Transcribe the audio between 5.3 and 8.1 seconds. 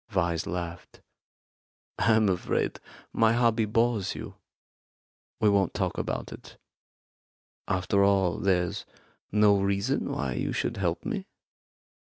We won't talk about it. After